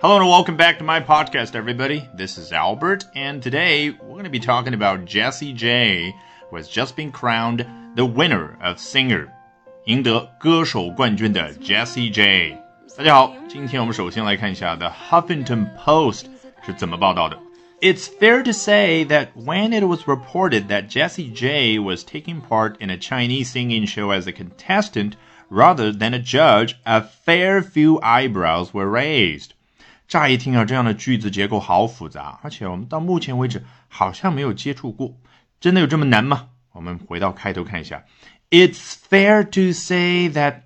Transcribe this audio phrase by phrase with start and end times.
[0.00, 2.06] Hello and welcome back to my podcast, everybody.
[2.14, 6.14] This is Albert, and today we're going to be talking about Jessie J,
[6.50, 9.28] who has just been crowned the winner of Singer，
[9.86, 12.58] 赢得歌手冠军的 Jessie J。
[12.98, 16.26] 大家好，今天我们首先来看一下 The Huffington Post
[16.66, 17.38] 是怎么报道的。
[17.80, 22.90] It's fair to say that when it was reported that Jessie J was taking part in
[22.90, 25.14] a Chinese singing show as a contestant
[25.50, 29.54] rather than a judge, a fair few eyebrows were raised.
[30.09, 35.13] 乍一听啊，这样的句子结构好复杂，而且我们到目前为止好像没有接触过。
[35.59, 36.47] 真的有这么难吗？
[36.71, 38.03] 我们回到开头看一下。
[38.49, 40.61] It's fair to say that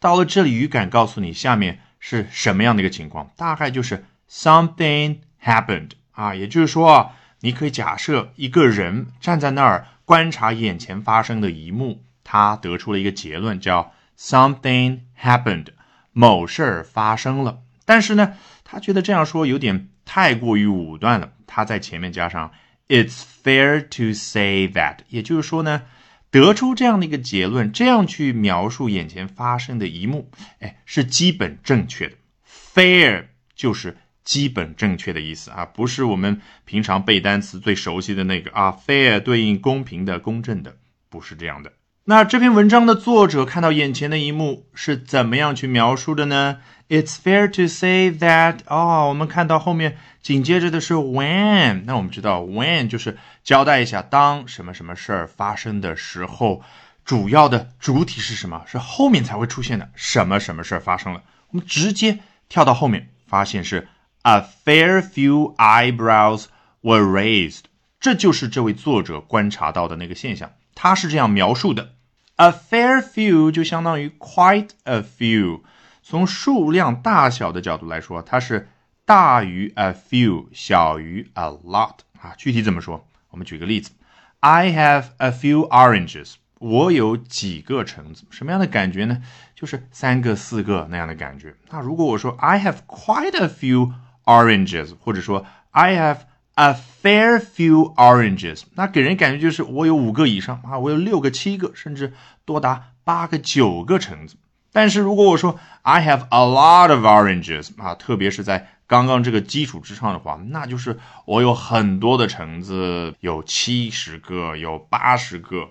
[0.00, 15.66] 到了这里，语感告诉你下面是什么样的一个情况，大概就是 something happened 啊，也就是说啊，你可以假设一个人站在那儿观察眼前发生的一幕，他得出了一个结论，叫 something happened，
[16.10, 17.60] 某事儿发生了。
[17.88, 21.32] 但是呢，他觉得这样说有点太过于武断了。
[21.46, 22.52] 他在前面加上
[22.86, 25.84] "It's fair to say that"，也就是说呢，
[26.30, 32.16] 得出这样的一个结论，这样去描述眼前发生的一幕，哎，是基本正确的。
[32.46, 38.70] Fair 就是基本正确的意思啊，不是我们平常背单词最熟悉的那个啊。
[38.86, 40.76] Fair 对应公平的、公正的，
[41.08, 41.72] 不是这样的。
[42.10, 46.56] 那这篇文章的作者看到眼前的一幕是怎么样去描述的呢
[46.88, 56.62] ？It's fair to say that 哦，我们看到后面紧接着的是 when，那我们知道 when 就是交代一下当什么什么事儿发生的时候，
[57.04, 58.62] 主要的主体是什么？
[58.66, 61.22] 是后面才会出现的什么什么事儿发生了？
[61.50, 63.86] 我们直接跳到后面，发现是
[64.22, 66.46] a fair few eyebrows
[66.80, 67.64] were raised，
[68.00, 71.90] 这就是这位作者观察到的那个现象，他是这样描述的。
[72.38, 75.62] A fair few 就相当于 quite a few，
[76.02, 78.68] 从数量大小的角度来说，它是
[79.04, 82.34] 大于 a few，小于 a lot 啊。
[82.36, 83.04] 具体怎么说？
[83.30, 83.90] 我们举个例子
[84.38, 89.20] ，I have a few oranges，我有几个橙子，什么样的感觉呢？
[89.56, 91.56] 就是三个、四个那样的感觉。
[91.70, 93.92] 那如果我说 I have quite a few
[94.24, 96.18] oranges，或者说 I have
[96.58, 102.12] A fair few oranges，那给人感觉就是我有五个以上啊，我有六个、七个，甚至
[102.44, 104.34] 多达八个、九个橙子。
[104.72, 115.68] 但是如果我说 I have a lot of oranges，啊，特别是在刚刚这个基础之上的话，那就是我有很多的橙子，有七十个，有八十个。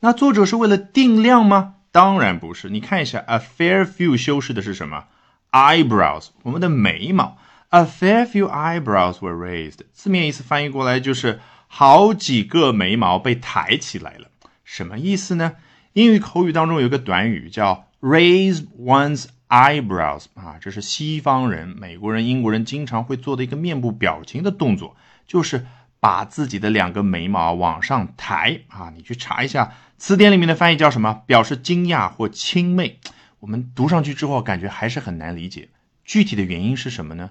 [0.00, 1.74] 那作者是为了定量吗？
[1.90, 2.70] 当然不是。
[2.70, 5.04] 你看一下，a fair few 修饰的是什么
[5.50, 7.36] ？eyebrows，我们的眉毛。
[7.74, 14.28] A fair few eyebrows were raised，字面意思翻译过来就是好几个眉毛被抬起来了。
[14.62, 15.54] 什么意思呢？
[15.94, 24.94] 英语口语当中有个短语叫 raise one's eyebrows，啊，这是西方人、美国人、英国人经常会做的一个面部表情的动作，
[25.26, 25.64] 就是
[25.98, 28.92] 把自己的两个眉毛往上抬啊。
[28.94, 32.96] 你去查一下词典里面的翻译叫什么，表示惊讶或轻蔑。
[33.40, 35.70] 我们读上去之后感觉还是很难理解，
[36.04, 37.30] 具体的原因是什么呢？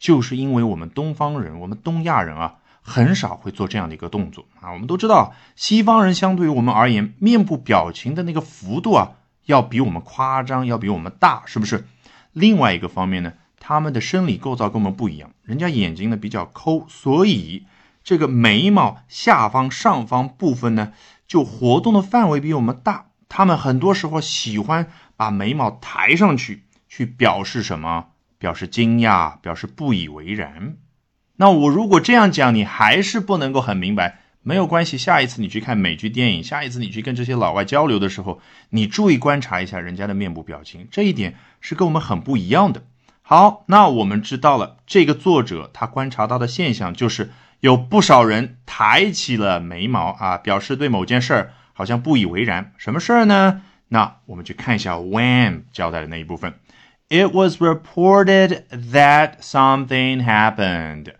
[0.00, 4.72] 就是因为我们东方人，我们东亚人啊，很少会做这样的一个动作啊。
[4.72, 9.12] 我们都知道，西方人相对于我们而言，面部表情的那个幅度啊，
[9.44, 11.86] 要比我们夸张，要比我们大，是不是？
[12.32, 17.66] 另外一个方面呢，他们的生理构造跟我们不一样，人家眼睛呢比较抠，所以
[18.02, 20.94] 这个眉毛下方上方部分呢，
[21.28, 23.06] 就活动的范围比我们大。
[23.28, 28.06] 他们很多时候喜欢把眉毛抬上去，去表示什么？
[28.40, 30.76] 表示惊讶，表示不以为然。
[31.36, 34.96] 那我如果这样讲，你还是不能够很明白，没有关系。
[34.98, 38.40] 下一次你去看美剧电影，下一次你去跟这些老外交流的时候，
[38.70, 42.82] 你注意观察一下人家的面部表情，这一点是跟我们很不一样的。
[43.20, 47.30] 好，那我们知道了，这个作者他观察到的现象就是
[47.60, 52.72] 有不少人抬起了眉毛啊，表示对某件事儿好像不以为然。
[52.78, 53.62] 什么事儿呢？
[53.88, 56.54] 那我们去看一下 when 交代的那一部分。
[57.09, 61.13] It was reported that something happened.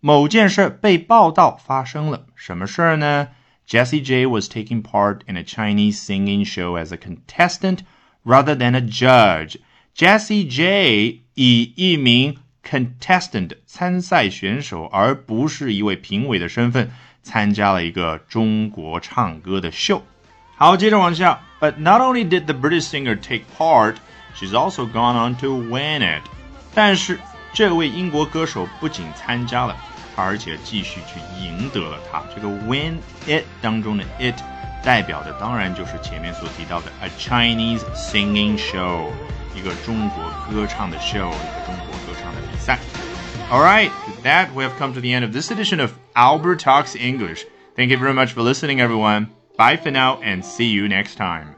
[0.00, 2.26] 某件事被报道发生了。
[2.34, 3.28] 什么事儿呢？
[3.68, 7.80] Jessie J was taking part in a Chinese singing show as a contestant
[8.24, 9.56] rather than a judge.
[9.94, 16.90] Jessie J 以一名 contestant 参赛选手，而不是一位评委的身份，
[17.22, 20.02] 参加了一个中国唱歌的秀。
[20.56, 21.40] 好，接着往下。
[21.60, 23.96] But not only did the British singer take part.
[24.34, 26.22] She's also gone on to win it。
[26.74, 27.18] 但是
[27.52, 29.76] 这位英国歌手不仅参加了，
[30.14, 32.22] 而且继续去赢得了它。
[32.34, 34.36] 这个 win it 当中的 it
[34.84, 39.08] 代表的当然就是前面所提到的 A Chinese Singing Show，
[39.56, 42.78] 一个中国歌唱的 show，一个中国歌唱的比赛。
[43.50, 47.44] Alright, with that, we have come to the end of this edition of Albert Talks English.
[47.76, 49.28] Thank you very much for listening, everyone.
[49.56, 51.54] Bye for now, and see you next time.